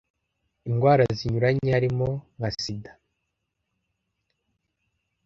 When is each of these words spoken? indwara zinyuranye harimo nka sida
indwara 0.69 1.03
zinyuranye 1.17 1.69
harimo 1.77 2.09
nka 2.35 2.49
sida 2.61 2.91